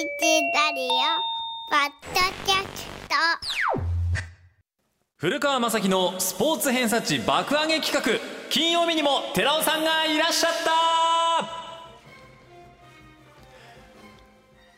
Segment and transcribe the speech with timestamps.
[0.00, 0.06] ラ
[0.74, 0.88] リオ
[1.68, 3.14] ポッドキャスト。
[5.16, 8.02] 古川雅樹のスポーツ偏差値爆上げ企画。
[8.48, 10.89] 金曜日にも寺尾さんがいらっしゃった。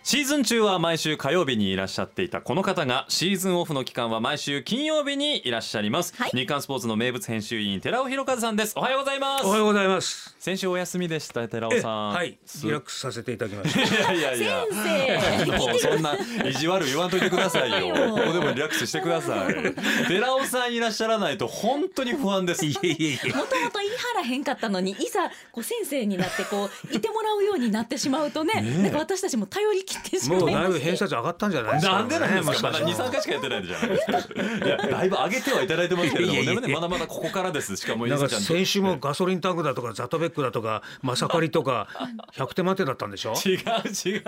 [0.04, 6.30] シーズン中は毎週火曜日にいらっしゃっていたこの方がシーズンオフの期間は毎週金曜日にいらっしゃいます、はい。
[6.34, 8.74] 日刊スポーツの名物編集員寺尾博和さんです。
[8.76, 9.46] おはようございます。
[9.46, 10.34] おはようございます。
[10.40, 12.08] 先週お休みでした寺尾えさん。
[12.08, 14.12] はい、すリラックスさせていただきました。
[14.12, 14.64] いやいやいや。
[14.72, 15.52] 先生。
[15.56, 17.94] もうそんな意地悪言わんといてくださいよ。
[17.94, 20.08] ここでもリラックスしてください。
[20.08, 22.66] 寺尾さんいらっしゃらないと本当に不安です。
[22.66, 23.28] いえいえいえ。
[23.28, 32.70] もともと言い張らへんかったのにいざこう先生になってこういてもらうようになってしまうとねなんか私たちも頼り切ってしまいもうだいぶ偏差値上がったんじゃないですか、なんでなんですか？
[32.70, 34.66] まだもし2、3回しかやってないじゃないですか。
[34.66, 36.60] いやだいぶ上げてはいただいてますけれどもいやいやいや。
[36.60, 37.76] でもねまだまだここからです。
[37.76, 41.88] しかも先週もガソリンタンクだとかザトベックだとかマサカリとか
[42.36, 43.34] 100点満点だったんでしょ？
[43.44, 44.22] 違う違う。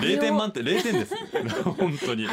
[0.00, 1.14] 0点満点0点です。
[1.64, 2.28] 本当に。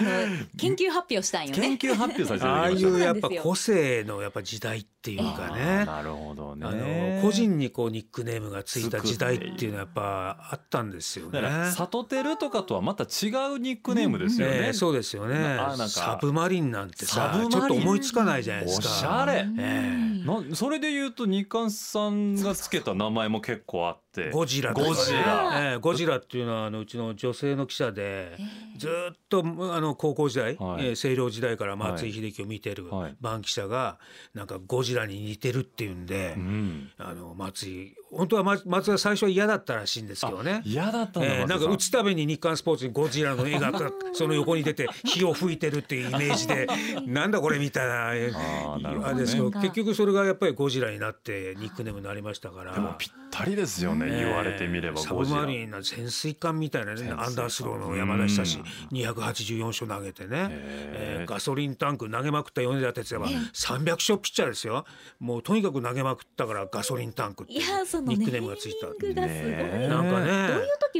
[0.57, 5.85] 研究発表したんよ研ね究発表させていああいうやっぱ個性のやっぱ時代っていうかね。
[5.85, 11.49] なるほどあねの個人にこうニックネームがついた時代っていうのはやっぱあったんですよねだ。
[11.49, 18.87] から里テルとかとはまた違うニックネームですよね、ええそうですよねなあなんかサブマリンなんてさサブマリンちょっと思いつかないじゃないですおか。
[18.89, 25.71] しゃれえなそれで言うと日刊さんがつけた名前も結構あってえゴジラゴジラ。
[25.71, 28.37] ええゴジラっていうのはあのうちの女性の記者で
[28.77, 30.87] ずっとあの高校時代、はい。
[30.87, 33.15] えー清涼時代から松井秀喜を見てるはい。
[33.21, 33.97] 番記者が
[34.33, 36.91] なんかゴジラに似てるっていうんで、うん。
[36.97, 40.61] あの松井本当は松松井は最初は嫌だったらしいんですけどね。
[40.65, 43.71] 嫌だったんだ、えーなんか打つたびに日刊スポーツにゴジラの絵が
[44.13, 46.67] その横に出て火を吹いてるっていうイメージで
[47.07, 49.13] なんだこれみたいなえあーなるほどね。
[49.13, 52.73] あれですけど結局それがやっぱりゴジラになってニックネームになりましたから。
[52.73, 54.25] でもぴったりですよね、ええ。
[54.25, 55.41] 言われてみればサゴジラ。
[55.41, 58.97] ブマリンな潜水艦みたいなねアンダースローの山田久志うん。
[58.97, 61.17] 284勝投げてね、え。
[61.19, 64.85] えーガソリンタンク投げまくった米田哲也は300勝ピッチャーですよ。
[65.19, 67.63] もうとにかく投げまくったからガソリンタンクっていいう
[68.03, 70.30] ニックネームがついたネーミングがすごい、ねなんかね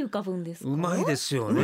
[0.02, 0.70] 浮かぶんですか？
[0.70, 1.62] うまいですよね。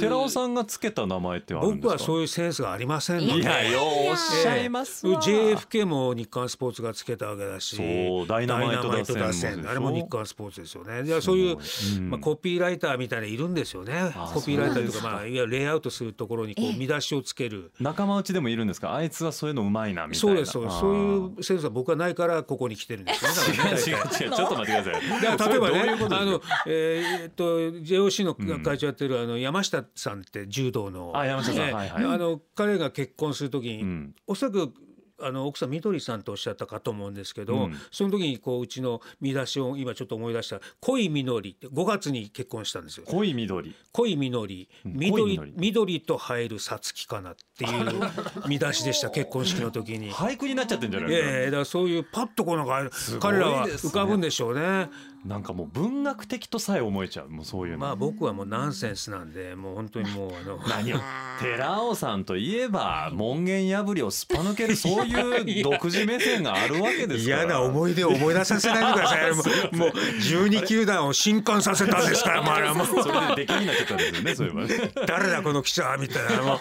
[0.00, 1.88] 寺尾さんがつけた名前ってあるんですか？
[1.88, 3.26] 僕はそういうセンスがありません。
[3.26, 11.02] のでいやようおっしゃいますわ、JFK も日刊スポーツがつけたわけだしそうダイナマイト打線あれも日刊スポーツですよね。
[11.06, 11.56] いやそういう、
[11.98, 12.10] うん。
[12.10, 13.92] まあ、コピーライターみたいないるんですよね。
[14.14, 17.72] あコピーライターとかかまあいわゆるレイアウトするところにこう見出しをつける。
[17.80, 18.94] 仲間内でもいるんですか？
[18.94, 20.20] あいつはそういうのうまいなみたいな。
[20.20, 20.78] そうですそうです。
[20.80, 23.58] そういうセンスは僕はないからここに来てるんですよね。
[23.58, 25.22] だからね 違う違う違うちょっと待ってください。
[25.22, 31.12] だから例えばねあの、えーっと JOC の会長やってるあの山下さんって柔道の。
[31.14, 31.66] あ山下さん。
[31.66, 32.04] ねはいはい。
[32.04, 34.14] あの彼が結婚するときに、うん。
[34.26, 34.72] おそらく
[35.18, 37.76] あの奥さんみどりさんとおっしゃったかと思うんですけど、うん。
[37.90, 43.06] その時にこううちの見出しを今ちょっと思い出した「恋みのり」って5月に結婚したんですよ。
[43.06, 44.68] 濃い緑恋みのり。
[44.84, 44.92] うん。
[44.94, 45.54] 緑恋みのり。
[45.56, 48.00] 緑と入るさつきかなっていう
[48.46, 50.12] 見出しでした結婚式の時に。
[50.12, 51.28] 俳句になっちゃってんじゃないですか。
[51.30, 54.90] やだからそういうパッとこうなんかすごい彼らは浮かぶんでしょうね。
[55.26, 60.58] なんかもう文学的とさえ思えちゃうもうそういうの、まあ僕はもうナンセンスなんでもう本当にもう あの。
[60.68, 61.00] 何を
[61.40, 67.42] 寺尾さんといえば門限破りをすっぱ抜けるそういう独自目線があるわけですから。
[67.42, 69.34] 嫌な思い出を思い出させないでください。
[69.34, 72.86] もうもう12球団を震撼させたんですから まあもう。
[72.86, 73.02] それ
[73.36, 74.90] で出来になっちゃったんですよねそういえばね。
[75.06, 76.58] 誰だこの記者みたいなもう。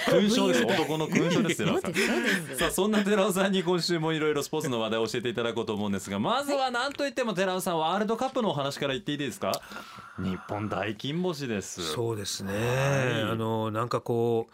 [0.00, 9.52] 勲章です男の勲章です寺尾さあそんな寺尾さんに今週もいろいろスポーツの話題を教えていただこうと思うんですがまずは何といっても寺尾さんワールドカップのお話から言っていいですか？
[10.18, 11.82] 日本大金星です。
[11.82, 12.58] そうですね、は
[13.18, 13.22] い。
[13.30, 14.52] あのなんかこう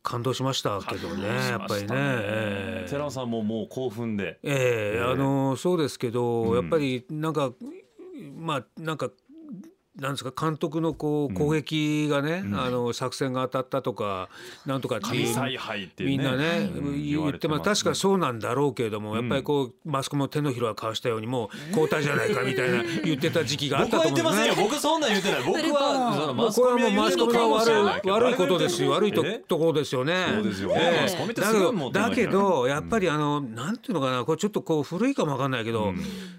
[0.00, 1.88] 感動しましたけどねやっぱりね。
[1.90, 2.88] ええ。
[2.88, 4.38] 寺尾さんももう興奮で。
[4.44, 4.54] ええ
[4.94, 6.54] ええあのそうですけど、うん。
[6.54, 7.50] やっぱりなんか
[8.36, 9.10] まあなんか
[9.98, 12.54] なんですか監督のこう攻撃がね、ん。
[12.54, 14.28] あの作戦が当たったとか
[14.66, 16.16] なんとかっていう神采配っていうね。
[16.18, 17.02] みんなね、うん。
[17.02, 24.32] 言ってます確かそうなんだろうけれども、やっぱりこうマスコミも手のひらをかわしたようにもう交代じゃないかみたいな言ってた時期があったと思うんですね。
[24.32, 24.68] 言ってませんよ。
[24.70, 25.42] 僕そんなん言ってない。
[25.44, 28.90] 僕はそのもうこれはもうマスコミが悪い悪いことですよ。
[28.90, 29.38] 悪いとえ？
[29.38, 30.26] ところですよね。
[30.34, 31.02] そうですよええ。
[31.02, 35.92] マスコミってだけどだけどやっぱりあのなんていうのかなこれちょっとこう古いかもわかんないけど、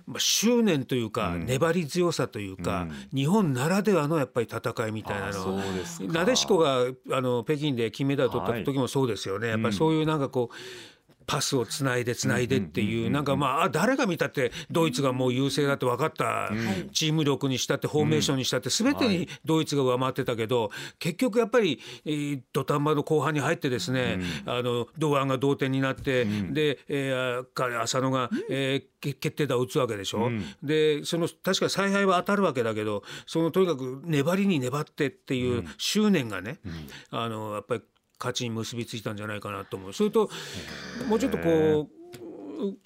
[0.06, 5.62] まあ執念というか粘り強さというか、日本ならではのやっぱり戦いみたいなの。
[6.12, 10.56] なでしこがあの北京で金メダル取った時もそうですよね、やっぱりそういうなんかこう
[11.28, 16.50] パスをつないでつないでっていうなんかまああ誰が見たってドイツがもう優勢だって分かった
[16.94, 27.14] チーム力にしたってフォーメーションにしたって全てにドイツが上回ってたけど結局やっぱりえー土壇場の後半に入ってですねあの堂安が同点になってでえ
[27.82, 30.32] 浅野がえ決定打を打つわけでしょ？
[30.64, 36.60] でその確か采配は当たるわけだけどそのとにかく粘りに粘ってっていう執念がね
[37.12, 37.82] あのやっぱり
[38.20, 39.94] 勝ちに結びついたんじゃないかなと思う。
[39.94, 40.30] それと
[41.08, 41.98] もうちょっとこう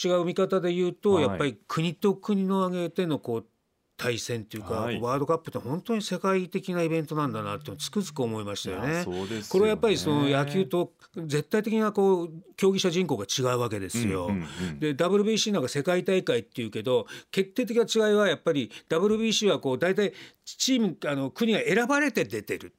[0.04, 3.46] 違う見方で言うと、はいやっぱり国と国の挙げてのこう
[4.02, 5.00] 対戦っていうか、はい。
[5.00, 9.04] ワールドカップって本当に世界的なイベントなんだなってつくづく思いましたよね。
[9.04, 9.46] そうですよね。
[9.48, 14.28] これはやっぱりその野球と絶対的なこう競技者人口が違うわけですよ。
[14.28, 14.80] うんうんうん。
[14.80, 20.14] で WBC なんか世界大会っていうけど決定的な違いはやっぱり WBC はこう大体
[20.44, 22.74] チームあの国が選ばれて出てる。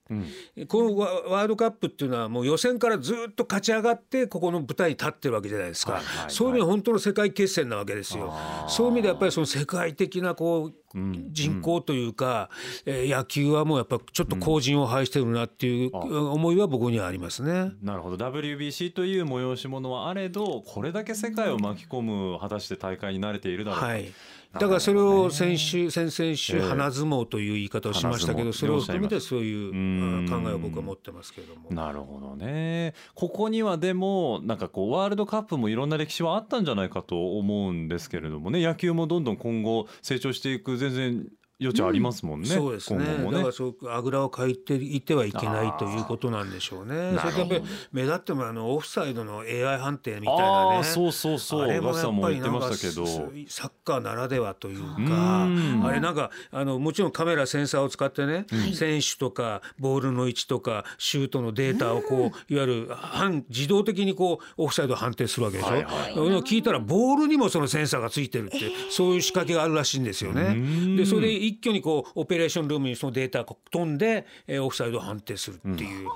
[0.66, 6.30] このワワールドカップっていうのはもう予選からずっと勝ち上がってここの舞台に立ってるわけじゃないですか、はいはいはい。
[6.30, 8.32] そういう意味で本当の世界決戦なわけですよ。
[8.68, 10.98] そういう意味でやっぱりその世界的なこう
[11.30, 12.50] 人口というか、
[12.86, 15.98] えー野球はもうやっぱちょっと後陣を排してるなっていうあ。
[15.98, 17.72] 思いは僕にはありますね。
[17.82, 18.16] なるほど。
[18.16, 24.12] WBC という催し物はあれどこれだけ世界を巻き込む果たして大会に慣れているだろうか、はい
[24.52, 26.62] だからそれを先週先々週ええ。
[26.62, 31.70] 花相撲という言い方をしましたけどそれを含めてそういう考えを僕は持ってますけれども。
[31.70, 32.94] なるほどね。
[33.14, 38.62] ここにはでもなんかこうワールドカップもいろんな歴史はあったんじゃないかと思うんですけれどもね。
[38.62, 41.26] 野球もどんどん今後成長していく全然
[41.62, 43.04] 余地ありますもんね、そうですね。
[43.04, 43.32] ね。
[43.32, 47.18] だからそうあぐらをかいていてはいけないということなんでしょうね。
[47.20, 47.62] それとやっぱり
[47.92, 50.84] 目立ってもあのオフサイドの AI 判定みたいなね。
[50.84, 51.62] そうそうそう。
[51.62, 55.82] あれもやっぱりなんかサッカーならではといううかん。
[55.84, 65.70] あれなんかあのもちろんカメラセンサーを使ってね、選手とかボールの位置とかシュートのデータをこういわゆる反自動的にこうオフサイドを判定するわけでしょ。
[65.70, 68.58] はいはい聞いたらボールにもそのセンサーがついてるって
[68.90, 70.96] そういう仕掛けがあるらしいんですよね。
[70.96, 76.08] でそれで一挙にこうオペレーションルームにそのデータが飛んで、えーオフサイドを判定するっていう、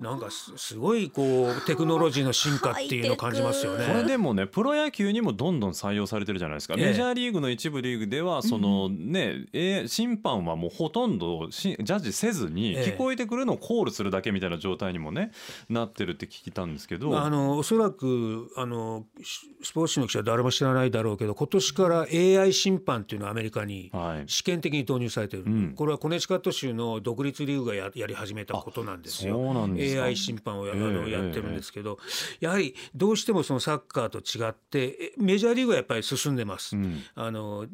[0.00, 3.86] なんかすすごいこうテクノロジーの進化っていうのを感じますよね。
[3.88, 6.86] これでもねプロ野球にもどんどん採用されてるじゃないですか、ええ。
[6.86, 12.82] メジャーリーグの一部リーグではそのね、えー審判はもうほとんどしジャッジせずにええ。
[12.92, 15.32] 聞こえてくるのをコールするだけみたいな状態にもね
[15.68, 24.24] なってるって聞いたんですけど、あのおそらくあのしスポーツ紙の記者は誰も知らないだろうけど今年から AI 審判っていうのはアメリカにはい。
[24.26, 25.72] 試験的に導入されてる、ん。
[25.74, 29.34] これはコネチカット州の独立リーグがややり始めたことなんですよ。
[29.34, 31.98] そうなんですか AI 審判をや,、あのええやってるんですけど、
[32.40, 36.76] やはりどうしてもそのサッカーと違ってえメジャーリーグはやっぱり進んでます。
[36.76, 37.02] ん。
[37.14, 37.66] あの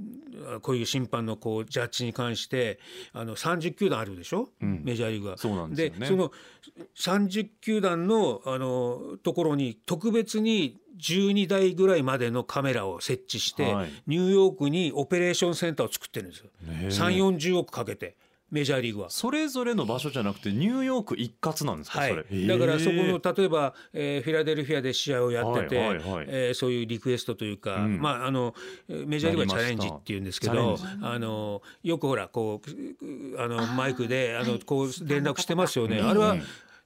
[0.63, 2.79] こういう審判のこうジャッジに関して
[3.13, 5.39] あの30球団あるでしょ、メジャーリーグは。
[5.39, 6.07] そうなんですよね。
[6.07, 6.33] その
[6.97, 13.91] 30球団のあのところに特別に12台ぐらいまでのカメラを設置して、はい。
[14.07, 16.51] ニューヨークにオペレーションセンターを作ってるんですよ。
[16.69, 16.87] へえ。
[16.89, 18.17] 3 4 0億かけて
[18.53, 19.11] メジャーリーグは。
[19.11, 22.25] それぞれの場所じゃなくてニューヨーク一括なんですか、はそれ？
[22.31, 26.27] い、だからそこの例えば、えーフィラデルフィアで試合をやってて、はいはいはい。
[26.29, 27.99] えーそういうリクエストというか、ん。
[28.01, 28.55] まああの
[28.89, 36.01] えーメジャーリーグはチャレンジっていうんですけどあのよくほらこうあのマイクであのこう連絡してますよね。
[36.01, 36.37] あれは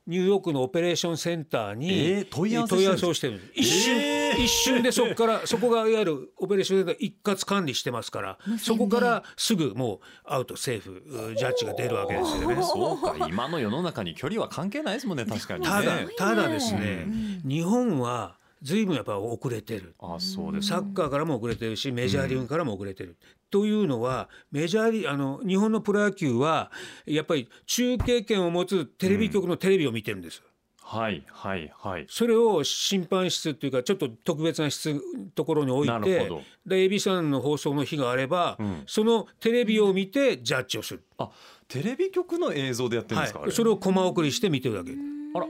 [0.07, 4.43] ニューヨークのオペレーションセンターにえー問い合わせをしてる一瞬、えー。
[4.43, 11.03] 一瞬でそこから そこがいわゆるオペレーションセンター一括管理してますからそこからすぐもうアウトセーフ
[11.37, 12.63] ジャッジが出るわけですよね。
[12.63, 13.17] そうか。
[13.29, 15.67] 今の世の中に距離は関係ないですもんね確かにね。
[15.67, 17.07] ただただですね、
[17.45, 18.37] 日本は
[18.67, 19.95] 随分やっぱ遅れてる。
[20.01, 23.17] あそうですサッカーからも遅れてるしメジャーリーグからも遅れてる。
[23.49, 26.73] というのはメジャーリーあの日本のプロ野球は
[27.07, 30.43] やっぱり中継権を持つテレビ局のテレビを見てるんです。
[30.83, 32.07] はいはいはい。
[32.09, 35.01] それを審判室っていうかちょっと特別な室
[35.37, 36.43] ところに置いてほど。
[36.67, 38.83] で ABC の放送の日があれば、ん。
[38.87, 41.31] そのテレビを見てジャッジをする、あ
[41.69, 44.93] テレビ局の映像でやってるんですか、はい、それをコマ送りして見てるだけ。
[45.35, 45.47] あら。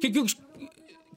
[0.00, 0.28] 結局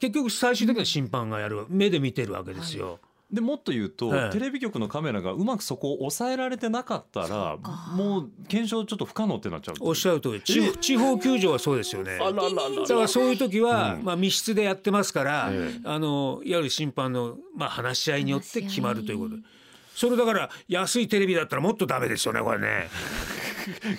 [0.00, 3.00] 結局最終的には審判がやる目で見てるわけですよ。
[3.32, 7.56] でもっと言うと、はいテレビ局のカメラがうまくそこを抑えられてなかったら
[7.96, 10.42] もう検証ちょっと不可能ってなっちゃうおっしゃる通り。
[10.42, 12.18] 地方地方球場はそうですよね。
[12.18, 15.80] だからそういう時は、まあ、密室でやってますから、ええ。
[15.84, 19.36] あのいわゆる審判の、まあ、話し合いによって決まるということ。
[19.94, 22.88] それだから安いテレビだったらもっとダメですよねこれね、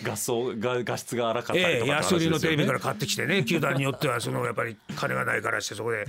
[0.04, 6.06] 画素が画質が荒かったりええとか安売りのテレビから話買ってきてね球団によってはそのやっぱり金がないからしてそこで。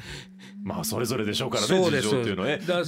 [0.62, 2.50] まあそれぞれでしょうからねそうです事情っていうのは。
[2.50, 2.82] えだ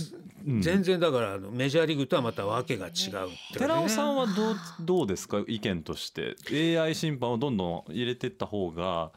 [0.61, 3.37] 全然だからあのメジャーリーグとはまた訳が違うね。
[3.53, 6.37] 寺尾さんはどうどうですか意見として
[6.81, 9.13] ？AI 審判をどんどん入れていった方が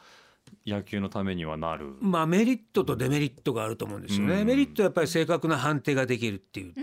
[0.65, 1.95] 野球のためにはなる。
[2.01, 4.41] まあメリットとデメリットがあると思うんですよね。
[4.41, 4.47] うん。
[4.47, 6.73] メリットはやっぱり正確な判定ができるっていう。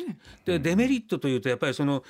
[0.44, 2.02] でデメリットというとやっぱりその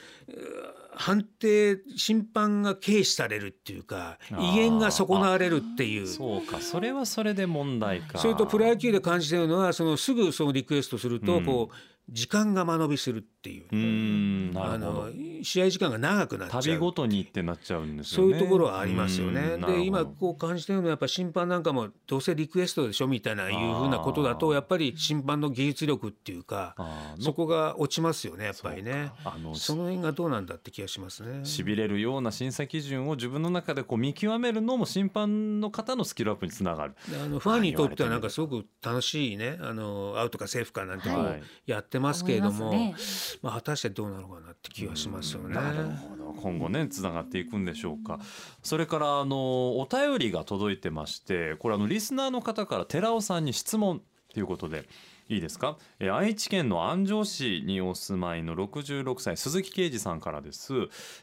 [0.99, 6.09] 判定審判が軽視されるっていうか威厳が損なわれるっていう。
[6.09, 8.19] そうかそれはそれで問題か。
[8.19, 11.75] それとプロ野球で感じてるのはそのすぐそのリクエストするとうんこう
[12.11, 15.11] 時間が間延びするっていううあの。
[15.43, 18.43] 試合時間が長くなっちゃう旅ごとにってなっちゃうんですそうよね。
[18.43, 19.57] いうところはありますよね。
[19.59, 26.75] で今こう感じてるのはやっぱ審判なんかもどうせリクエストでしょみたいないうふうなことだとやっぱり審判の技術力っていうか
[27.21, 29.13] そこが落ちますよねやっぱりね。
[29.25, 31.45] あのその辺がどうなんだって気がしますね。
[31.45, 36.95] しびれるような審査基準を自分の中でこう見極めるのも審判の方のスキルアップにつながる。
[37.09, 42.95] であのファンにとってはなんかすごく楽しいねあのアウトかセーフかなんてこうはいやってますけれども、思い
[43.43, 45.55] まあ果たしてどうなのかなって気がしますよね。
[45.55, 48.21] なるほど今後ねつながっていくんでしょうか
[48.63, 54.85] それからあのお便りが届いてましてこれあのリスナーの方から寺尾さんに質問ということで
[55.31, 60.73] いいですか、えー愛知県の安城市にお住まいの66歳鈴木啓二さんからです。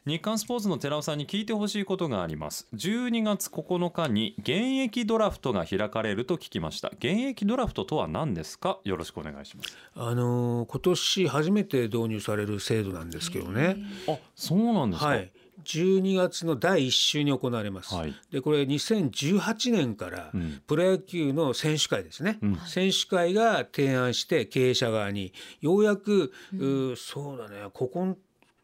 [0.05, 2.67] 日刊スポーツの寺尾さんに聞いてほしいことがあります。
[2.75, 4.51] 12月9日に現
[4.83, 6.89] 役ドラフトが開かれると聞きました。
[6.89, 8.77] 現役ドラフトとは何ですか？
[8.83, 9.75] よろしくお願いします。
[9.95, 13.77] あの今年初めて導入される制度なんですけどね。
[14.07, 15.07] あそうなんですか？
[15.07, 15.31] はい。
[15.63, 17.93] 12月の第1週に行われます。
[17.93, 18.13] はい。
[18.31, 20.61] でこれ2018年からうん。
[20.67, 22.55] プロ野球の選手会ですね、うん。
[22.65, 28.17] 選手会が提案して経営者側にようやく、うーそうだねここ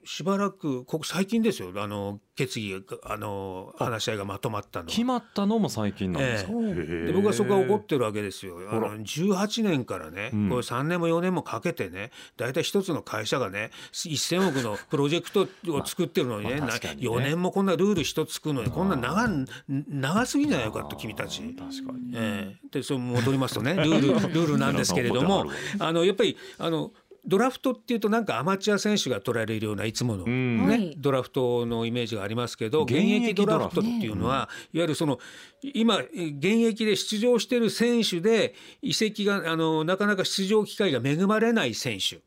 [0.04, 1.72] しばらくここ最近ですよ。
[1.76, 4.86] あの決議があの話し合いがまとまったの。
[4.86, 8.58] は決まったのも最近なんですか、えで僕はそこが怒ってるわけですよ。
[8.72, 10.50] あの18年からね、うん。
[10.50, 17.10] これ3年も4年もかけてね大体一つの会社がね1,000億のプロジェクトを作ってるのにね,、まあ確かにね。
[17.10, 19.28] 4年もこんなルール一つ作るのにこんな長
[19.68, 21.42] 長すぎじゃないかと君たち。
[21.42, 22.14] 確かに。
[22.16, 22.68] ええ。
[22.72, 25.46] でそれ戻りますとねルールルールなんですけれども
[25.80, 26.92] あのやっぱりあの
[27.26, 30.68] ドラフトっていうとなんかアマチュア選手が取られるようないつもの、うん。
[30.68, 30.96] ねはい。
[30.98, 33.82] ドラフトのイメージがありますけど現現役役ドラフト。
[33.82, 35.20] っていうのは、いわゆるその
[35.62, 36.12] 今現
[36.44, 42.20] 役で出場している選手で移籍があのなかなか出場機会が恵まれない選手。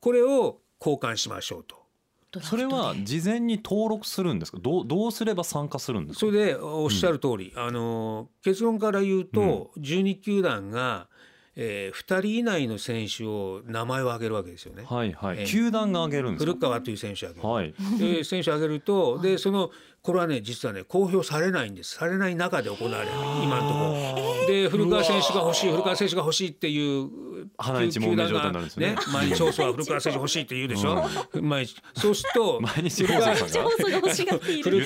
[0.00, 1.76] これを交換しましょうと。
[2.42, 4.58] それは事前に登録するんですか？
[4.60, 6.20] どうどうすれば参加するんですか？
[6.20, 11.08] それでおっしゃる通り、あの結論から言うと、12球団が、
[11.60, 14.84] えー、2人以内の選手を名前を挙げるわけですよね。
[14.88, 16.52] はいはい、ええ球団が挙げるんですか？
[16.52, 17.52] 古川という選手を挙げる。
[17.52, 17.74] はい。
[17.98, 21.96] で選手を挙げるとでそのこれはね実はね公表されないんです。
[21.96, 23.10] されない中で行われる。
[23.42, 24.46] 今のところ。
[24.46, 27.08] で古川選手が欲しい古川選手が欲しいっていう
[27.56, 28.96] 花一問目状態になるんですよね。
[29.12, 31.08] 毎日放送は古川選手欲しいって言うでしょ、
[31.40, 34.62] 毎日そうすると毎日放送が欲しがってい。
[34.62, 34.84] る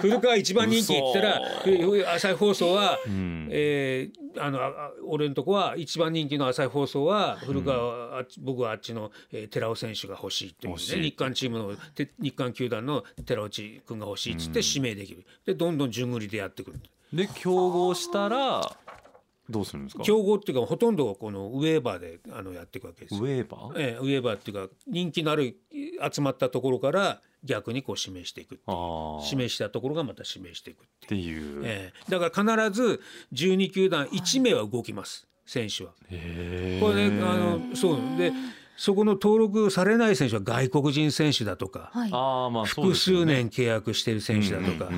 [0.00, 3.48] 古川一番人気言ったらふ朝日放送は、ん。
[3.50, 4.60] えーあの
[5.08, 15.24] 俺のとこは一番人気の朝日放送は古川、あっち僕はあっちの、えー寺尾選手が欲しいという、ね、日韓チームのて日韓球団の寺内君が欲しいっつって指名できる。
[15.44, 16.78] でどんどん順繰りでやってくる。
[17.12, 18.76] で競合したら
[19.50, 20.02] どうするんですか？
[20.04, 23.20] 競合っていうかほとんどこのウェーバーであのやっていくわけですよ。
[23.20, 23.78] ウェーバー？
[23.78, 25.56] ええウェーバーっていうか人気のある
[26.12, 28.60] 集まったところから逆にこう指名していく
[29.24, 31.62] 指名したところがまた指名していくっていう。
[31.64, 32.10] ええ。
[32.10, 33.00] だから必ず
[33.32, 35.26] 12球団1名は動きます。
[35.46, 35.90] 選手は。
[35.90, 37.96] これねあのそう。
[38.16, 38.32] で
[38.80, 42.10] そこの登録されない選手は外国人選手だとか、はい。
[42.10, 44.90] ああまあそう複数年契約している選手だとか、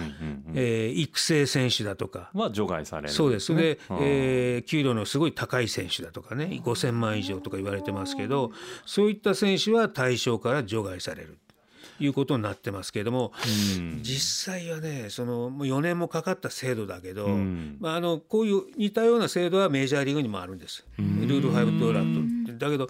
[0.55, 2.31] 育成選手だとか。
[2.33, 3.53] は除外されるそうです。
[3.57, 3.99] で、うん。
[4.01, 8.53] えー給料のすごい高い選手だとかね5,000万以上とか言われてますけど
[8.87, 11.39] そういった選手は対象から除外される。
[11.49, 11.52] と
[12.01, 13.33] いうことになってますけれども、
[13.79, 14.01] うん。
[14.03, 17.77] 実際はねそのもう4年もかかった制度だけど、ん。
[17.81, 20.85] まあ、あのこういう似たような制度はメジャーリーグにもあるんです。
[20.99, 22.23] ルール5ドラフト。
[22.59, 22.89] だけど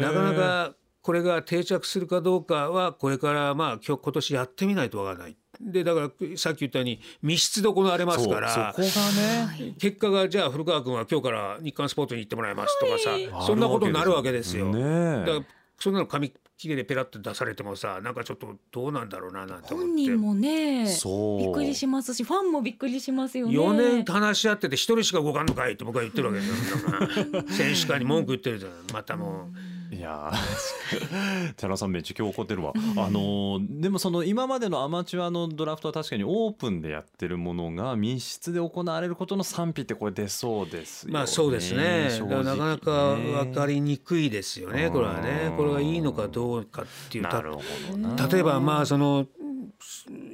[0.00, 5.36] なかなかこれが定着するかどうかはこれからまあ今日今年やってみないとわからない。
[5.60, 9.12] でだからさっき言ったように密室で行われますからそこが
[9.56, 13.46] ね、結果がじゃあ古川君は今日から日刊スポーツに行ってもらいますとかさ、はい。
[13.46, 14.66] そんなことになるわけですよ。
[14.66, 15.20] ね。
[15.20, 15.44] だから
[15.78, 19.86] そんなの紙切れでペラッと出されてもさなんかちょっとどうなんだろうななんて思って。
[19.88, 27.44] 本人もねそうびっくりしますしファンもびっくりしますよね4年話し合ってて一人しか動かんのかいって僕は言ってるわけですよ。
[27.52, 29.75] 選手会に文句言ってるじゃんまたもう。
[29.90, 42.08] いやー 寺尾さんめっちゃ今日怒ってるわ、あのーでもその今までのアマチュアのドラフトは確かにオープンでやってるものが密室で行われることの賛否ってこれ出そうですよねまあそうですね。
[42.20, 44.90] なかなか分かりにくいですよね。
[44.90, 45.54] これはねう。
[45.54, 47.62] んこれがいいのかどうかっていうたなるほ
[47.92, 49.26] どな例えばまあその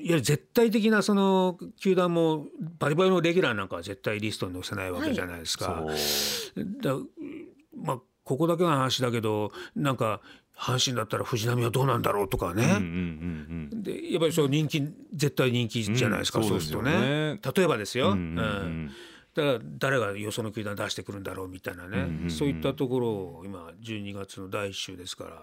[0.03, 2.47] ゆる絶対的なその球団も
[2.79, 5.85] バリバリのレギュラーなんかは絶対リストに載せないわけじゃないですか。
[5.87, 7.03] そうだまあ
[8.25, 10.21] ここだけの話だけどなんか
[10.57, 12.79] 阪神だったら藤浪はどうなんだろうとかね。
[13.73, 14.81] でやっぱりそう人気
[15.12, 17.35] 絶対人気じゃないですか、うんそうするとね。
[17.35, 17.41] ね。
[17.57, 18.91] 例えばですよ、うんうん
[19.35, 22.31] だから誰がよその球団出してくるんだろうみたいなね、うんうんうん。
[22.31, 25.43] そういったところを今12月の第一週ですから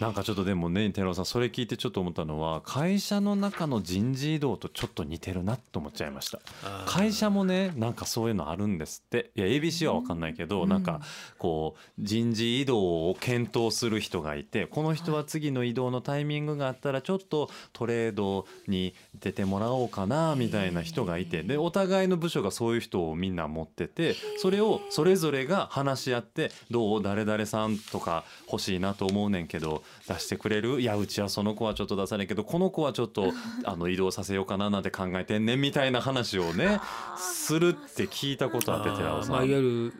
[0.00, 6.40] なんかちょっとでもね寺尾さんそれ聞いてちょっと思ったのは会社の中の人事異動とちょっと似てるなと思っちゃいました。
[6.86, 9.30] 会社もねなんかそういうのあるんですって。
[9.34, 11.00] いや ABC は分かんないけど、なんか
[11.38, 21.42] こう人事異動を検討する人がいてこの人は次の異動のタイミングがあったらちょっとトレードに出てもらおうかなみたいな人がいて。
[21.42, 30.80] でお互いの部署がそういう人をみんな持っててそれをそれぞれが話し合ってどう誰々さんとか欲しいなと思うねんけど出してくれる？
[30.80, 33.32] いやうちはその子はちょっと出さないけどこの子はちょっと
[33.64, 36.80] あの移動させようかななんて考えてんねんみたいな話をね
[37.18, 39.52] するって聞いたことあって寺尾さまあ、いん。
[39.52, 39.92] わゆる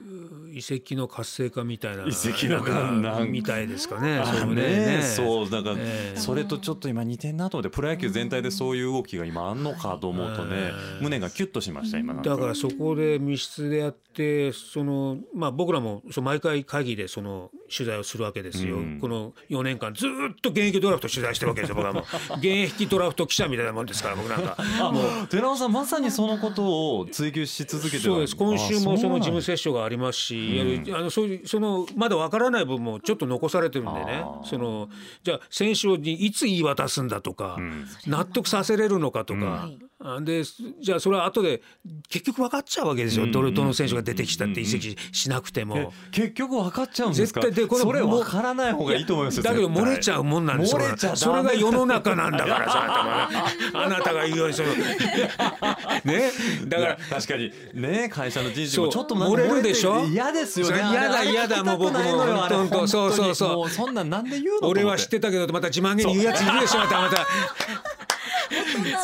[0.57, 4.19] 遺跡の活性化みたいな遺跡のなんみたいですかね。
[4.19, 5.03] あそれもね。
[5.03, 6.19] そうだからええ。
[6.19, 11.05] それとちょっと今似てんなと思ってプロ野球全体でそういう動きが今あんのかと思うとねうん。
[11.05, 18.99] 胸がキュッとしました今だからそこで密室でやってその、まあ、僕らもそう毎回会議でその取材をするわけですよ、うん。
[18.99, 20.11] この4年間ずっ
[20.41, 22.01] と現役ドラフト取材してるわけですよ僕はも。
[22.01, 22.05] う
[22.39, 24.57] 現役ドラフト記者みたいなもんですから僕なんか。
[24.59, 28.37] あ寺尾さんまさにそのことを追求し続けてるそうです。
[28.37, 34.25] 今週もその事務セセッションがありますし、いわゆるあのそういうそのまだわからない部分もちょっと残されてるんでね。
[34.45, 34.89] その
[35.23, 37.59] じゃあ選手にいつ言い渡すんだとか、
[38.07, 41.63] 納得させれるのかとか、あでじゃあそれは後で
[42.11, 45.91] 結局分かっちゃうわけですよ、うんどれどの選手が出てきたって移籍しなくても。
[46.13, 47.41] 結局分かっちゃうんですか？
[47.41, 51.17] 絶対でこれそれ分からない方がいいと思いますよだけど漏れちゃうもんなんですよ漏れちゃダメ。
[51.17, 53.29] それが世の中なんだからさ
[53.73, 54.69] あなたが言うようにその
[56.05, 56.31] ね？
[56.67, 57.53] だから確かに。
[57.75, 58.87] ね会社の人事そう。
[58.87, 60.03] もちょっと漏れるでしょ？
[60.03, 60.77] て嫌ですよね。
[60.91, 64.69] 嫌だ嫌だもう僕も本当そうそうそうそんなんなんで言うの？
[64.69, 67.27] 俺は知ってたけどまた自慢げに言うやついるでしょまたまた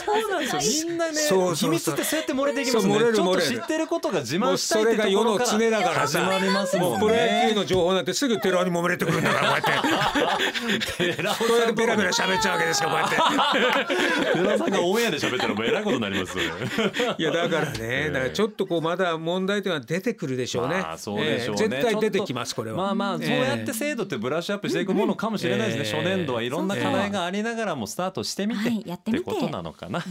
[0.05, 1.71] そうなんですよみんなねそうそうそう。
[1.71, 2.95] 秘密ってそうやって漏れていきますね。
[2.95, 3.51] ちょっとる漏れる。
[3.51, 11.17] 知ってることが自慢したいもうそれがってところか世の常だから始さまりますもんねプロ野球の情報なんてすぐ寺尾にもめれてくるんだからこうやって。
[11.17, 13.17] 寺尾こうやってベラベラ喋っちゃうわけですよこうやって。
[14.33, 16.51] 寺尾さんがオンエアで喋ったらもうえらいことになりますよね。
[17.19, 20.75] いやだからね、だからちょっとこうまだ問題点は出てくるでしょうね。
[20.81, 22.77] まあそうでしょうね、ええ絶対出てきますこれは。
[22.77, 26.05] まあまあそうやって制度ってブラッシュアップしていくものかもしれないですね、ええ。
[26.05, 30.09] 初年度はいろんな課題がありながらもスタートしてみて、はいやってみてことなのかな、はい。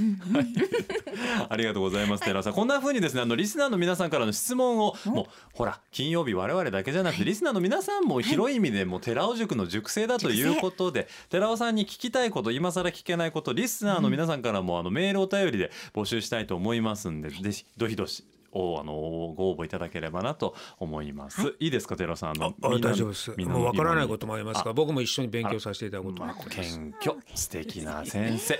[1.49, 2.53] ありがとうございます寺尾さん。
[2.53, 21.55] こんな風にですねあのリスナーの皆さんからの質問をもうほら金曜日我々だけじゃなくてリスナーの皆さんも広い意味でもう寺尾塾の塾生だということで寺尾さんに聞きたいこと今更聞けないことリスナーの皆さんからもあのメールお便りで募集したいと思いますんでぜひどひどしをあのご応募いただければなと思います。
[21.59, 22.31] い、いですか寺尾さん？
[22.41, 23.33] あの大丈夫です。
[23.37, 26.57] みんなもうわからないこともありますから、僕も一緒に勉強させていただこうと思ってます。
[26.59, 28.59] 謙虚素敵な先生。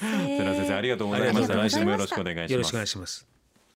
[0.00, 1.38] 寺尾 先生ありがとうございました。
[1.38, 2.52] ありがとうございました来週もよろしくお願いします。
[2.52, 3.37] よろしくお願いします。